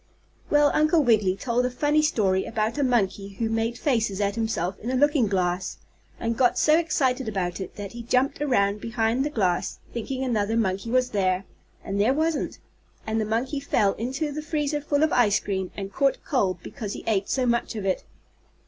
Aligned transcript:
Then 0.49 0.71
Uncle 0.73 1.03
Wiggily 1.03 1.35
told 1.35 1.63
a 1.63 1.69
funny 1.69 2.01
story 2.01 2.43
about 2.45 2.79
a 2.79 2.83
monkey 2.83 3.35
who 3.35 3.49
made 3.51 3.77
faces 3.77 4.19
at 4.19 4.33
himself 4.33 4.79
in 4.79 4.89
a 4.89 4.95
looking 4.95 5.27
glass, 5.27 5.77
and 6.19 6.35
got 6.35 6.57
so 6.57 6.75
excited 6.79 7.29
about 7.29 7.61
it 7.61 7.75
that 7.75 7.91
he 7.91 8.01
jumped 8.01 8.41
around 8.41 8.81
behind 8.81 9.23
the 9.23 9.29
glass, 9.29 9.77
thinking 9.93 10.23
another 10.23 10.57
monkey 10.57 10.89
was 10.89 11.11
there, 11.11 11.45
and 11.83 12.01
there 12.01 12.15
wasn't, 12.15 12.57
and 13.05 13.21
the 13.21 13.25
monkey 13.25 13.59
fell 13.59 13.93
into 13.93 14.31
the 14.31 14.41
freezer 14.41 14.81
full 14.81 15.03
of 15.03 15.13
ice 15.13 15.39
cream 15.39 15.69
and 15.77 15.93
caught 15.93 16.17
cold 16.25 16.57
because 16.63 16.93
he 16.93 17.03
ate 17.05 17.29
so 17.29 17.45
much 17.45 17.75
of 17.75 17.85
it. 17.85 18.03